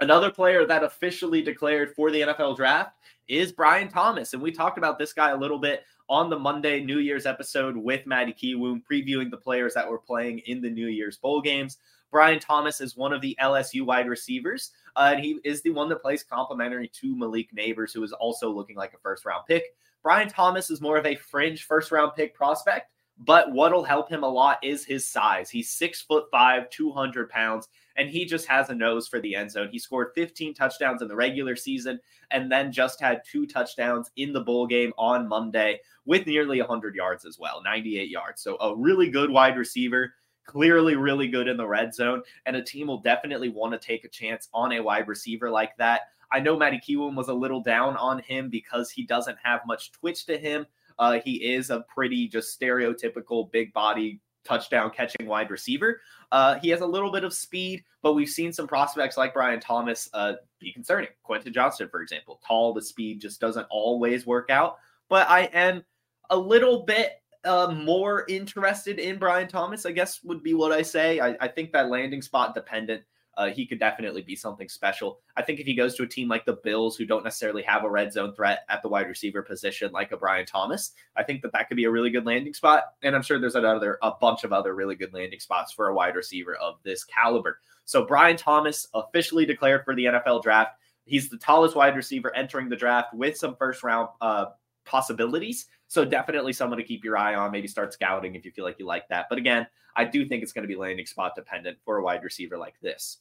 Another 0.00 0.28
player 0.28 0.66
that 0.66 0.82
officially 0.82 1.40
declared 1.40 1.94
for 1.94 2.10
the 2.10 2.22
NFL 2.22 2.56
draft 2.56 2.96
is 3.28 3.52
Brian 3.52 3.88
Thomas. 3.88 4.32
And 4.32 4.42
we 4.42 4.50
talked 4.50 4.76
about 4.76 4.98
this 4.98 5.12
guy 5.12 5.30
a 5.30 5.36
little 5.36 5.60
bit 5.60 5.84
on 6.08 6.30
the 6.30 6.38
Monday 6.38 6.82
New 6.82 6.98
Year's 6.98 7.26
episode 7.26 7.76
with 7.76 8.04
Maddie 8.04 8.34
Kiwoom, 8.34 8.82
previewing 8.90 9.30
the 9.30 9.36
players 9.36 9.72
that 9.74 9.88
were 9.88 10.00
playing 10.00 10.40
in 10.46 10.60
the 10.60 10.68
New 10.68 10.88
Year's 10.88 11.18
bowl 11.18 11.40
games. 11.40 11.78
Brian 12.10 12.40
Thomas 12.40 12.80
is 12.80 12.96
one 12.96 13.12
of 13.12 13.20
the 13.20 13.36
LSU 13.40 13.82
wide 13.86 14.08
receivers, 14.08 14.72
uh, 14.96 15.12
and 15.14 15.24
he 15.24 15.38
is 15.44 15.62
the 15.62 15.70
one 15.70 15.88
that 15.90 16.02
plays 16.02 16.24
complementary 16.24 16.88
to 16.88 17.16
Malik 17.16 17.54
Nabers, 17.56 17.94
who 17.94 18.02
is 18.02 18.12
also 18.12 18.50
looking 18.50 18.74
like 18.74 18.94
a 18.94 18.98
first 18.98 19.24
round 19.24 19.44
pick. 19.46 19.76
Brian 20.02 20.28
Thomas 20.28 20.70
is 20.70 20.80
more 20.80 20.96
of 20.96 21.06
a 21.06 21.14
fringe 21.14 21.66
first 21.66 21.92
round 21.92 22.16
pick 22.16 22.34
prospect. 22.34 22.88
But 23.18 23.52
what'll 23.52 23.84
help 23.84 24.08
him 24.08 24.24
a 24.24 24.28
lot 24.28 24.58
is 24.62 24.84
his 24.84 25.06
size. 25.06 25.48
He's 25.50 25.70
six 25.70 26.00
foot 26.02 26.24
five, 26.30 26.70
200 26.70 27.28
pounds, 27.28 27.68
and 27.96 28.08
he 28.08 28.24
just 28.24 28.46
has 28.46 28.70
a 28.70 28.74
nose 28.74 29.06
for 29.06 29.20
the 29.20 29.36
end 29.36 29.50
zone. 29.50 29.68
He 29.70 29.78
scored 29.78 30.12
15 30.14 30.54
touchdowns 30.54 31.02
in 31.02 31.08
the 31.08 31.14
regular 31.14 31.54
season 31.54 32.00
and 32.30 32.50
then 32.50 32.72
just 32.72 33.00
had 33.00 33.22
two 33.24 33.46
touchdowns 33.46 34.10
in 34.16 34.32
the 34.32 34.40
bowl 34.40 34.66
game 34.66 34.92
on 34.98 35.28
Monday 35.28 35.80
with 36.04 36.26
nearly 36.26 36.58
100 36.58 36.94
yards 36.94 37.24
as 37.24 37.38
well, 37.38 37.62
98 37.62 38.08
yards. 38.08 38.42
So 38.42 38.56
a 38.60 38.74
really 38.74 39.08
good 39.08 39.30
wide 39.30 39.56
receiver 39.56 40.14
clearly 40.44 40.96
really 40.96 41.28
good 41.28 41.48
in 41.48 41.56
the 41.56 41.66
red 41.66 41.94
zone, 41.94 42.22
and 42.46 42.56
a 42.56 42.62
team 42.62 42.88
will 42.88 43.00
definitely 43.00 43.48
want 43.48 43.72
to 43.72 43.78
take 43.78 44.04
a 44.04 44.08
chance 44.08 44.48
on 44.52 44.72
a 44.72 44.80
wide 44.80 45.08
receiver 45.08 45.50
like 45.50 45.76
that. 45.76 46.02
I 46.30 46.40
know 46.40 46.56
Matty 46.56 46.78
Kiwoom 46.78 47.14
was 47.14 47.28
a 47.28 47.34
little 47.34 47.60
down 47.60 47.96
on 47.96 48.18
him 48.20 48.48
because 48.48 48.90
he 48.90 49.04
doesn't 49.04 49.38
have 49.42 49.60
much 49.66 49.92
twitch 49.92 50.24
to 50.26 50.38
him. 50.38 50.66
Uh, 51.02 51.18
he 51.24 51.52
is 51.52 51.70
a 51.70 51.84
pretty 51.92 52.28
just 52.28 52.60
stereotypical 52.60 53.50
big 53.50 53.72
body 53.72 54.20
touchdown 54.44 54.88
catching 54.88 55.26
wide 55.26 55.50
receiver. 55.50 56.00
Uh, 56.30 56.60
he 56.60 56.68
has 56.68 56.80
a 56.80 56.86
little 56.86 57.10
bit 57.10 57.24
of 57.24 57.34
speed, 57.34 57.82
but 58.02 58.12
we've 58.12 58.28
seen 58.28 58.52
some 58.52 58.68
prospects 58.68 59.16
like 59.16 59.34
Brian 59.34 59.58
Thomas 59.58 60.08
uh, 60.14 60.34
be 60.60 60.72
concerning. 60.72 61.08
Quentin 61.24 61.52
Johnston, 61.52 61.88
for 61.88 62.02
example, 62.02 62.40
tall, 62.46 62.72
the 62.72 62.80
speed 62.80 63.20
just 63.20 63.40
doesn't 63.40 63.66
always 63.68 64.26
work 64.26 64.48
out. 64.48 64.78
But 65.08 65.28
I 65.28 65.46
am 65.52 65.82
a 66.30 66.36
little 66.36 66.84
bit 66.84 67.20
uh, 67.44 67.74
more 67.76 68.24
interested 68.28 69.00
in 69.00 69.18
Brian 69.18 69.48
Thomas, 69.48 69.84
I 69.84 69.90
guess 69.90 70.22
would 70.22 70.44
be 70.44 70.54
what 70.54 70.70
I 70.70 70.82
say. 70.82 71.18
I, 71.18 71.36
I 71.40 71.48
think 71.48 71.72
that 71.72 71.90
landing 71.90 72.22
spot 72.22 72.54
dependent 72.54 73.02
uh, 73.36 73.48
he 73.48 73.66
could 73.66 73.78
definitely 73.78 74.22
be 74.22 74.36
something 74.36 74.68
special. 74.68 75.20
I 75.36 75.42
think 75.42 75.58
if 75.58 75.66
he 75.66 75.74
goes 75.74 75.94
to 75.96 76.02
a 76.02 76.06
team 76.06 76.28
like 76.28 76.44
the 76.44 76.58
Bills, 76.64 76.96
who 76.96 77.06
don't 77.06 77.24
necessarily 77.24 77.62
have 77.62 77.84
a 77.84 77.90
red 77.90 78.12
zone 78.12 78.34
threat 78.34 78.60
at 78.68 78.82
the 78.82 78.88
wide 78.88 79.08
receiver 79.08 79.42
position, 79.42 79.92
like 79.92 80.12
a 80.12 80.16
Brian 80.16 80.46
Thomas, 80.46 80.92
I 81.16 81.22
think 81.22 81.42
that 81.42 81.52
that 81.52 81.68
could 81.68 81.76
be 81.76 81.84
a 81.84 81.90
really 81.90 82.10
good 82.10 82.26
landing 82.26 82.54
spot. 82.54 82.84
And 83.02 83.14
I'm 83.14 83.22
sure 83.22 83.38
there's 83.38 83.54
another 83.54 83.98
a 84.02 84.12
bunch 84.20 84.44
of 84.44 84.52
other 84.52 84.74
really 84.74 84.94
good 84.94 85.14
landing 85.14 85.40
spots 85.40 85.72
for 85.72 85.88
a 85.88 85.94
wide 85.94 86.16
receiver 86.16 86.56
of 86.56 86.76
this 86.82 87.04
caliber. 87.04 87.60
So 87.84 88.04
Brian 88.04 88.36
Thomas 88.36 88.86
officially 88.94 89.46
declared 89.46 89.84
for 89.84 89.94
the 89.94 90.04
NFL 90.06 90.42
draft. 90.42 90.72
He's 91.04 91.28
the 91.28 91.38
tallest 91.38 91.74
wide 91.74 91.96
receiver 91.96 92.34
entering 92.34 92.68
the 92.68 92.76
draft 92.76 93.12
with 93.12 93.36
some 93.36 93.56
first 93.56 93.82
round 93.82 94.08
uh, 94.20 94.46
possibilities. 94.84 95.66
So 95.88 96.04
definitely 96.04 96.52
someone 96.52 96.78
to 96.78 96.84
keep 96.84 97.04
your 97.04 97.16
eye 97.16 97.34
on. 97.34 97.50
Maybe 97.50 97.68
start 97.68 97.92
scouting 97.92 98.34
if 98.34 98.44
you 98.44 98.50
feel 98.50 98.64
like 98.64 98.78
you 98.78 98.86
like 98.86 99.08
that. 99.08 99.26
But 99.28 99.38
again, 99.38 99.66
I 99.96 100.04
do 100.04 100.26
think 100.26 100.42
it's 100.42 100.52
going 100.52 100.62
to 100.62 100.68
be 100.68 100.76
landing 100.76 101.06
spot 101.06 101.34
dependent 101.34 101.78
for 101.84 101.98
a 101.98 102.02
wide 102.02 102.24
receiver 102.24 102.56
like 102.56 102.74
this. 102.80 103.18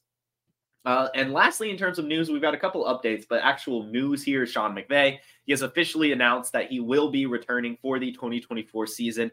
Uh, 0.84 1.10
and 1.14 1.32
lastly, 1.32 1.70
in 1.70 1.78
terms 1.78 2.00
of 2.00 2.06
news, 2.06 2.30
we've 2.30 2.42
got 2.42 2.56
a 2.56 2.58
couple 2.58 2.86
updates, 2.86 3.26
but 3.30 3.42
actual 3.44 3.84
news 3.84 4.24
here 4.24 4.44
is 4.44 4.52
Sean 4.52 4.76
McVay. 4.76 5.20
He 5.46 5.52
has 5.52 5.62
officially 5.62 6.12
announced 6.12 6.54
that 6.54 6.72
he 6.72 6.80
will 6.80 7.12
be 7.12 7.28
returning 7.28 7.78
for 7.82 8.00
the 8.00 8.12
2024 8.12 8.88
season 8.88 9.32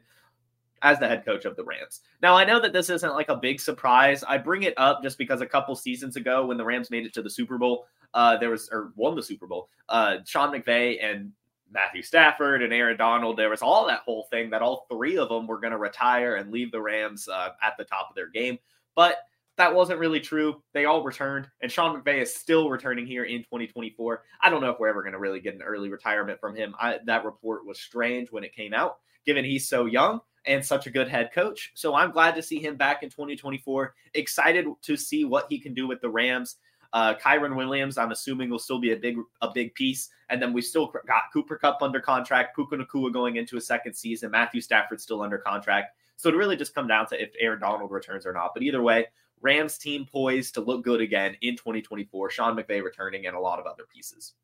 as 0.83 0.99
the 0.99 1.09
head 1.09 1.25
coach 1.25 1.45
of 1.45 1.57
the 1.57 1.65
Rams. 1.65 2.01
Now, 2.23 2.37
I 2.37 2.45
know 2.45 2.61
that 2.61 2.73
this 2.73 2.91
isn't 2.91 3.15
like 3.15 3.31
a 3.31 3.37
big 3.37 3.61
surprise. 3.61 4.23
I 4.25 4.39
bring 4.39 4.63
it 4.63 4.75
up 4.77 5.03
just 5.03 5.19
because 5.19 5.41
a 5.41 5.47
couple 5.47 5.75
seasons 5.75 6.17
ago, 6.17 6.47
when 6.47 6.57
the 6.57 6.65
Rams 6.65 6.91
made 6.91 7.07
it 7.07 7.15
to 7.15 7.23
the 7.23 7.31
Super 7.31 7.59
Bowl, 7.59 7.87
uh, 8.15 8.37
there 8.37 8.51
was 8.51 8.69
or 8.71 8.93
won 8.97 9.17
the 9.17 9.23
Super 9.23 9.47
Bowl. 9.47 9.69
Uh, 9.89 10.19
Sean 10.25 10.53
McVay 10.53 11.03
and 11.03 11.33
Matthew 11.71 12.03
Stafford 12.03 12.63
and 12.63 12.73
Aaron 12.73 12.97
Donald. 12.97 13.37
There 13.37 13.51
was 13.51 13.63
all 13.63 13.87
that 13.87 14.01
whole 14.01 14.27
thing 14.31 14.51
that 14.51 14.63
all 14.63 14.87
three 14.91 15.17
of 15.17 15.29
them 15.29 15.47
were 15.47 15.61
going 15.61 15.73
to 15.73 15.79
retire 15.79 16.37
and 16.37 16.51
leave 16.51 16.73
the 16.73 16.81
Rams 16.81 17.29
uh, 17.29 17.51
at 17.63 17.77
the 17.79 17.85
top 17.85 18.09
of 18.09 18.17
their 18.17 18.29
game. 18.29 18.59
But 18.95 19.19
that 19.59 19.75
wasn't 19.75 19.99
really 19.99 20.21
true. 20.21 20.63
They 20.73 20.85
all 20.85 21.03
returned, 21.03 21.49
and 21.61 21.71
Sean 21.71 22.01
McVay 22.01 22.23
is 22.23 22.35
still 22.35 22.71
returning 22.71 23.07
here 23.07 23.25
in 23.25 23.41
2024. 23.41 24.23
I 24.41 24.51
don't 24.51 24.61
know 24.61 24.71
if 24.71 24.79
we're 24.79 24.89
ever 24.89 25.03
going 25.03 25.13
to 25.13 25.19
really 25.19 25.41
get 25.41 25.57
an 25.57 25.63
early 25.63 25.91
retirement 25.91 26.41
from 26.41 26.55
him. 26.55 26.75
I, 26.79 27.01
that 27.07 27.25
report 27.25 27.67
was 27.67 27.81
strange 27.81 28.31
when 28.31 28.45
it 28.45 28.55
came 28.55 28.73
out, 28.73 28.99
given 29.27 29.45
he's 29.45 29.69
so 29.69 29.87
young 29.87 30.21
and 30.47 30.65
such 30.65 30.87
a 30.87 30.91
good 30.91 31.09
head 31.09 31.31
coach. 31.33 31.73
So 31.75 31.95
I'm 31.95 32.13
glad 32.13 32.37
to 32.37 32.43
see 32.43 32.61
him 32.61 32.77
back 32.77 33.03
in 33.03 33.11
2024. 33.11 33.95
Excited 34.15 34.67
to 34.83 34.97
see 34.97 35.25
what 35.25 35.47
he 35.49 35.59
can 35.59 35.75
do 35.75 35.89
with 35.89 36.01
the 36.01 36.09
Rams. 36.09 36.57
Uh, 36.93 37.15
Kyren 37.15 37.55
Williams, 37.55 37.99
I'm 37.99 38.13
assuming, 38.13 38.51
will 38.51 38.59
still 38.59 38.79
be 38.79 38.93
a 38.93 38.97
big 38.97 39.17
a 39.43 39.51
big 39.53 39.75
piece. 39.75 40.09
And 40.31 40.41
then 40.41 40.53
we 40.53 40.63
still 40.63 40.87
got 41.07 41.25
Cooper 41.33 41.57
Kupp 41.57 41.83
under 41.83 42.01
contract, 42.01 42.55
Puka 42.55 42.77
Nacua 42.77 43.13
going 43.13 43.37
into 43.37 43.57
a 43.57 43.61
second 43.61 43.95
season, 43.95 44.31
Matthew 44.31 44.61
Stafford 44.61 45.01
still 45.01 45.23
under 45.23 45.39
contract. 45.39 45.97
So 46.17 46.29
it 46.29 46.35
really 46.35 46.57
just 46.57 46.75
come 46.75 46.89
down 46.89 47.07
to 47.09 47.23
if 47.23 47.31
Aaron 47.39 47.61
Donald 47.61 47.91
returns 47.91 48.27
or 48.27 48.33
not. 48.33 48.53
But 48.55 48.63
either 48.63 48.83
way, 48.83 49.07
Rams 49.41 49.79
team 49.79 50.05
poised 50.05 50.55
to 50.55 50.61
look 50.61 50.83
good 50.83 51.01
again 51.01 51.37
in 51.43 51.57
2024. 51.57 52.31
Sean 52.31 52.57
McVay 52.57 52.83
returning 52.83 53.27
and 53.27 53.37
a 53.37 53.41
lot 53.41 53.59
of 53.59 53.67
other 53.67 53.85
pieces. 53.93 54.35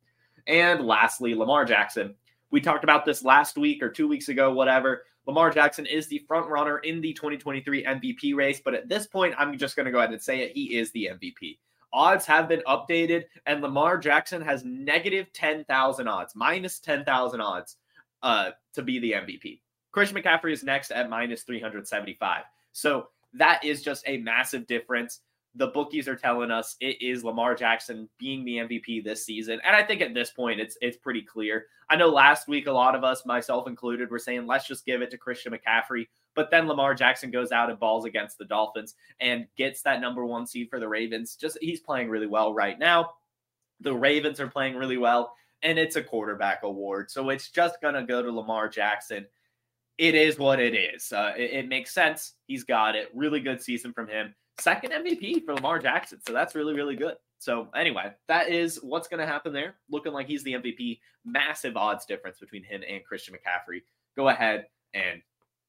And 0.47 0.87
lastly, 0.87 1.35
Lamar 1.35 1.65
Jackson. 1.65 2.15
We 2.51 2.61
talked 2.61 2.85
about 2.85 3.05
this 3.05 3.25
last 3.25 3.57
week 3.57 3.83
or 3.83 3.91
two 3.91 4.07
weeks 4.07 4.29
ago, 4.29 4.53
whatever. 4.53 5.03
Lamar 5.27 5.51
Jackson 5.51 5.87
is 5.87 6.07
the 6.07 6.19
front 6.29 6.49
runner 6.49 6.79
in 6.79 7.01
the 7.01 7.13
2023 7.15 7.85
MVP 7.85 8.35
race, 8.37 8.61
but 8.63 8.75
at 8.75 8.89
this 8.89 9.07
point, 9.07 9.35
I'm 9.39 9.57
just 9.59 9.75
going 9.75 9.87
to 9.87 9.93
go 9.93 9.99
ahead 9.99 10.13
and 10.13 10.23
say 10.23 10.41
it. 10.41 10.53
He 10.53 10.77
is 10.77 10.93
the 10.93 11.11
MVP 11.13 11.59
odds 11.95 12.27
have 12.27 12.49
been 12.49 12.63
updated, 12.67 13.25
and 13.47 13.63
Lamar 13.63 13.97
Jackson 13.97 14.43
has 14.43 14.65
negative 14.65 15.33
10,000 15.33 16.09
odds, 16.09 16.35
minus 16.35 16.81
10,000 16.81 17.41
odds 17.41 17.77
uh, 18.23 18.51
to 18.75 18.83
be 18.83 18.99
the 18.99 19.13
MVP. 19.13 19.61
Christian 19.93 20.21
McCaffrey 20.21 20.53
is 20.53 20.65
next 20.65 20.91
at 20.91 21.09
minus 21.09 21.45
375. 21.45 22.43
So 22.73 23.07
that 23.33 23.65
is 23.65 23.83
just 23.83 24.03
a 24.07 24.19
massive 24.19 24.67
difference. 24.67 25.21
The 25.55 25.69
bookies 25.69 26.09
are 26.09 26.17
telling 26.17 26.51
us 26.51 26.75
it 26.81 27.01
is 27.01 27.23
Lamar 27.23 27.55
Jackson 27.55 28.09
being 28.19 28.45
the 28.45 28.57
MVP 28.57 29.05
this 29.05 29.25
season. 29.25 29.61
And 29.65 29.77
I 29.77 29.85
think 29.85 30.01
at 30.01 30.13
this 30.13 30.31
point 30.31 30.61
it's 30.61 30.77
it's 30.81 30.97
pretty 30.97 31.23
clear. 31.23 31.67
I 31.89 31.95
know 31.95 32.09
last 32.09 32.49
week 32.49 32.67
a 32.67 32.73
lot 32.73 32.97
of 32.97 33.05
us, 33.05 33.25
myself 33.25 33.69
included, 33.69 34.11
were 34.11 34.19
saying 34.19 34.49
let's 34.49 34.67
just 34.67 34.85
give 34.85 35.01
it 35.01 35.13
to 35.13 35.19
Christian 35.19 35.53
McCaffrey. 35.53 36.09
But 36.35 36.51
then 36.51 36.67
Lamar 36.67 36.95
Jackson 36.95 37.31
goes 37.31 37.53
out 37.53 37.71
and 37.71 37.79
balls 37.79 38.05
against 38.05 38.39
the 38.39 38.45
Dolphins 38.45 38.95
and 39.21 39.47
gets 39.57 39.83
that 39.83 40.01
number 40.01 40.25
one 40.25 40.47
seed 40.47 40.69
for 40.69 40.81
the 40.81 40.89
Ravens. 40.89 41.37
Just 41.37 41.59
he's 41.61 41.81
playing 41.81 42.09
really 42.09 42.27
well 42.27 42.53
right 42.53 42.79
now. 42.79 43.11
The 43.81 43.95
Ravens 43.95 44.41
are 44.41 44.49
playing 44.49 44.77
really 44.77 44.97
well, 44.97 45.35
and 45.63 45.79
it's 45.79 45.97
a 45.97 46.03
quarterback 46.03 46.63
award. 46.63 47.11
So 47.11 47.31
it's 47.31 47.51
just 47.51 47.81
going 47.81 47.95
to 47.95 48.03
go 48.03 48.23
to 48.23 48.31
Lamar 48.31 48.69
Jackson. 48.69 49.27
It 49.99 50.15
is 50.15 50.39
what 50.39 50.59
it 50.59 50.75
is. 50.75 51.13
Uh, 51.13 51.33
it, 51.37 51.53
it 51.53 51.69
makes 51.69 51.95
sense. 51.95 52.35
He's 52.47 52.65
got 52.65 52.97
it. 52.97 53.11
Really 53.15 53.41
good 53.41 53.63
season 53.63 53.93
from 53.93 54.09
him. 54.09 54.35
Second 54.59 54.93
MVP 54.93 55.45
for 55.45 55.55
Lamar 55.55 55.79
Jackson. 55.79 56.21
So 56.27 56.33
that's 56.33 56.55
really, 56.55 56.75
really 56.75 56.97
good. 56.97 57.17
So 57.39 57.69
anyway, 57.77 58.13
that 58.29 58.49
is 58.49 58.79
what's 58.83 59.09
going 59.09 59.21
to 59.21 59.27
happen 59.27 59.53
there. 59.53 59.75
Looking 59.91 60.13
like 60.13 60.27
he's 60.27 60.43
the 60.45 60.55
MVP. 60.55 61.01
Massive 61.25 61.77
odds 61.77 62.07
difference 62.07 62.39
between 62.39 62.65
him 62.65 62.83
and 62.89 63.05
Christian 63.05 63.35
McCaffrey. 63.35 63.83
Go 64.17 64.29
ahead 64.29 64.67
and 64.95 65.21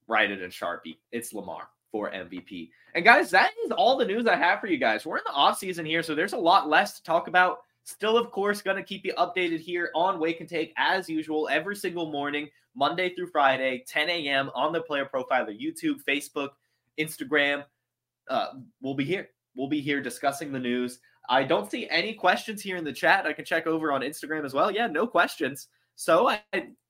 write 0.08 0.32
it 0.32 0.42
in 0.42 0.50
Sharpie. 0.50 0.98
It's 1.12 1.34
Lamar 1.34 1.70
for 1.92 2.12
MVP. 2.12 2.70
And 2.94 3.06
guys, 3.06 3.30
that 3.32 3.52
is 3.66 3.72
all 3.72 3.98
the 3.98 4.06
news 4.06 4.28
I 4.28 4.36
have 4.36 4.60
for 4.60 4.68
you 4.68 4.78
guys. 4.78 5.06
We're 5.06 5.18
in 5.18 5.24
the 5.26 5.34
off 5.34 5.58
season 5.58 5.86
here, 5.86 6.04
so 6.04 6.16
there's 6.16 6.34
a 6.34 6.38
lot 6.38 6.70
less 6.70 6.98
to 6.98 7.04
talk 7.04 7.28
about. 7.28 7.60
Still, 7.84 8.18
of 8.18 8.32
course, 8.32 8.62
going 8.62 8.78
to 8.78 8.84
keep 8.84 9.06
you 9.06 9.14
updated 9.14 9.60
here 9.60 9.92
on 9.94 10.20
Wake 10.20 10.40
and 10.40 10.50
Take 10.50 10.74
as 10.76 11.08
usual 11.08 11.48
every 11.52 11.76
single 11.76 12.12
morning, 12.12 12.50
Monday 12.76 13.14
through 13.14 13.28
Friday, 13.28 13.84
10 13.88 14.10
a.m. 14.10 14.50
on 14.56 14.74
the 14.74 14.82
Player 14.82 15.08
Profiler 15.14 15.58
YouTube, 15.58 16.04
Facebook, 16.04 16.50
Instagram. 17.00 17.64
Uh, 18.28 18.48
we'll 18.82 18.96
be 18.96 19.06
here. 19.06 19.30
We'll 19.56 19.70
be 19.70 19.82
here 19.82 20.02
discussing 20.02 20.52
the 20.52 20.60
news. 20.60 21.00
I 21.30 21.44
don't 21.44 21.70
see 21.70 21.88
any 21.90 22.14
questions 22.14 22.62
here 22.62 22.78
in 22.78 22.84
the 22.84 22.94
chat. 22.94 23.26
I 23.26 23.34
can 23.34 23.46
check 23.46 23.68
over 23.68 23.92
on 23.92 24.02
Instagram 24.02 24.46
as 24.46 24.54
well. 24.54 24.72
Yeah, 24.72 24.88
no 24.88 25.08
questions. 25.08 25.68
So 25.96 26.30
I, 26.30 26.42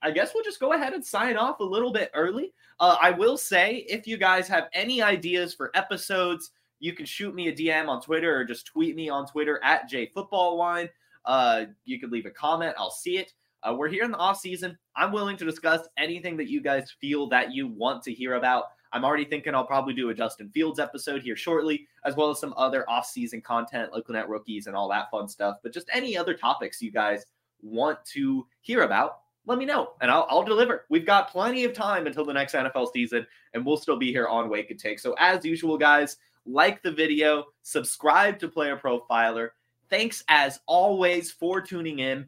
I 0.02 0.12
guess 0.12 0.32
we'll 0.34 0.44
just 0.44 0.60
go 0.60 0.74
ahead 0.74 0.94
and 0.94 1.06
sign 1.06 1.38
off 1.38 1.60
a 1.60 1.64
little 1.64 1.94
bit 1.94 2.12
early. 2.14 2.54
Uh, 2.80 2.98
I 3.02 3.12
will 3.12 3.38
say, 3.38 3.86
if 3.88 4.08
you 4.08 4.18
guys 4.18 4.48
have 4.48 4.68
any 4.74 5.02
ideas 5.02 5.54
for 5.54 5.72
episodes, 5.76 6.52
you 6.80 6.94
can 6.94 7.06
shoot 7.06 7.34
me 7.34 7.48
a 7.48 7.54
DM 7.54 7.88
on 7.88 8.02
Twitter 8.02 8.36
or 8.36 8.44
just 8.44 8.66
tweet 8.66 8.96
me 8.96 9.10
on 9.10 9.28
Twitter 9.28 9.60
at 9.64 9.90
JFootballWine. 9.90 10.90
Uh, 11.24 11.66
you 11.86 12.00
can 12.00 12.10
leave 12.10 12.26
a 12.26 12.32
comment. 12.32 12.76
I'll 12.78 12.92
see 12.92 13.18
it. 13.18 13.34
Uh, 13.64 13.74
we're 13.74 13.90
here 13.90 14.04
in 14.04 14.12
the 14.12 14.18
off 14.18 14.40
season. 14.40 14.78
I'm 14.96 15.12
willing 15.12 15.38
to 15.38 15.46
discuss 15.46 15.88
anything 15.98 16.38
that 16.38 16.50
you 16.50 16.62
guys 16.62 16.94
feel 17.00 17.28
that 17.30 17.54
you 17.54 17.68
want 17.68 18.04
to 18.04 18.14
hear 18.14 18.36
about. 18.36 18.66
I'm 18.92 19.04
already 19.04 19.26
thinking 19.26 19.56
I'll 19.56 19.66
probably 19.66 19.94
do 19.94 20.10
a 20.10 20.14
Justin 20.14 20.50
Fields 20.50 20.80
episode 20.80 21.22
here 21.22 21.36
shortly, 21.36 21.88
as 22.06 22.16
well 22.16 22.30
as 22.30 22.40
some 22.40 22.54
other 22.56 22.90
off-season 22.90 23.42
content, 23.42 23.92
looking 23.92 24.16
at 24.16 24.30
rookies 24.30 24.68
and 24.68 24.76
all 24.76 24.88
that 24.90 25.10
fun 25.12 25.28
stuff. 25.28 25.58
But 25.64 25.74
just 25.74 25.90
any 25.92 26.16
other 26.16 26.34
topics 26.34 26.82
you 26.82 26.92
guys 26.92 27.26
want 27.62 28.04
to 28.14 28.46
hear 28.62 28.84
about, 28.84 29.20
let 29.46 29.58
me 29.58 29.66
know 29.66 29.92
and 30.02 30.10
I'll, 30.10 30.26
I'll, 30.30 30.44
deliver. 30.44 30.86
We've 30.90 31.06
got 31.06 31.30
plenty 31.30 31.66
of 31.66 31.74
time 31.74 32.08
until 32.08 32.26
the 32.26 32.34
next 32.34 32.54
NFL 32.54 32.92
season, 32.94 33.26
and 33.54 33.66
we'll 33.66 33.78
still 33.78 33.98
be 33.98 34.12
here 34.12 34.28
on 34.28 34.50
Wake 34.50 34.72
and 34.72 34.80
Take. 34.80 35.00
So, 35.00 35.16
as 35.20 35.46
usual, 35.46 35.78
guys, 35.78 36.18
like 36.46 36.82
the 36.82 36.92
video, 36.92 37.46
subscribe 37.64 38.40
to 38.40 38.48
Player 38.48 38.78
Profiler. 38.78 39.50
Thanks 39.90 40.24
as 40.30 40.60
always 40.66 41.32
for 41.32 41.62
tuning 41.62 42.00
in. 42.00 42.26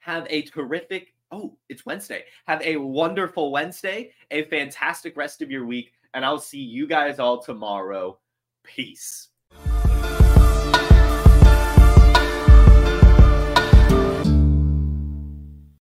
Have 0.00 0.26
a 0.28 0.42
terrific, 0.42 1.14
oh, 1.30 1.56
it's 1.68 1.86
Wednesday. 1.86 2.24
Have 2.46 2.60
a 2.62 2.76
wonderful 2.76 3.50
Wednesday, 3.52 4.12
a 4.30 4.44
fantastic 4.44 5.16
rest 5.16 5.40
of 5.40 5.50
your 5.50 5.66
week, 5.66 5.92
and 6.14 6.24
I'll 6.24 6.38
see 6.38 6.60
you 6.60 6.86
guys 6.86 7.18
all 7.18 7.42
tomorrow. 7.42 8.18
Peace. 8.64 9.28